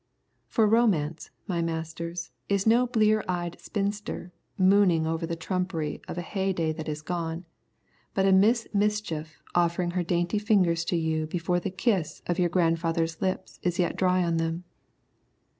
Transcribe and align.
For 0.47 0.65
romance, 0.67 1.29
my 1.47 1.61
masters, 1.61 2.31
is 2.49 2.65
no 2.65 2.87
blear 2.87 3.23
eyed 3.29 3.59
spinster 3.61 4.33
mooning 4.57 5.05
over 5.05 5.27
the 5.27 5.35
trumpery 5.35 6.01
of 6.07 6.17
a 6.17 6.23
heyday 6.23 6.71
that 6.73 6.89
is 6.89 7.03
gone, 7.03 7.45
but 8.15 8.25
a 8.25 8.31
Miss 8.31 8.67
Mischief 8.73 9.43
offering 9.53 9.91
her 9.91 10.01
dainty 10.01 10.39
fingers 10.39 10.83
to 10.85 10.95
you 10.97 11.27
before 11.27 11.59
the 11.59 11.69
kiss 11.69 12.23
of 12.25 12.39
your 12.39 12.49
grandfather's 12.49 13.21
lips 13.21 13.59
is 13.61 13.77
yet 13.77 13.95
dry 13.95 14.23
on 14.23 14.37
them. 14.37 14.63